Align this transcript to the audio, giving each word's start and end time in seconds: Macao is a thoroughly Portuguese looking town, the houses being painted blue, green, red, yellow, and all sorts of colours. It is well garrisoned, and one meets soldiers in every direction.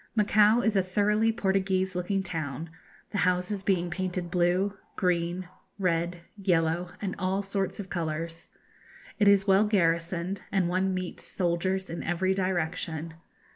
Macao 0.15 0.61
is 0.61 0.75
a 0.75 0.81
thoroughly 0.81 1.31
Portuguese 1.31 1.93
looking 1.95 2.23
town, 2.23 2.71
the 3.11 3.19
houses 3.19 3.61
being 3.61 3.91
painted 3.91 4.31
blue, 4.31 4.75
green, 4.95 5.47
red, 5.77 6.21
yellow, 6.39 6.89
and 7.03 7.15
all 7.19 7.43
sorts 7.43 7.79
of 7.79 7.91
colours. 7.91 8.49
It 9.19 9.27
is 9.27 9.45
well 9.45 9.65
garrisoned, 9.67 10.41
and 10.51 10.67
one 10.67 10.95
meets 10.95 11.25
soldiers 11.27 11.87
in 11.87 12.01
every 12.01 12.33
direction. 12.33 13.13